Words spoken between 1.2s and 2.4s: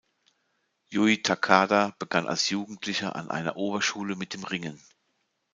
Takada begann